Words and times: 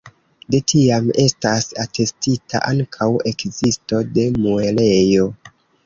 De 0.53 0.59
tiam 0.71 1.11
estas 1.23 1.69
atestita 1.85 2.63
ankaŭ 2.73 3.11
ekzisto 3.35 4.05
de 4.19 4.29
muelejo. 4.43 5.33